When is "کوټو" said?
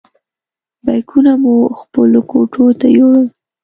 2.31-2.65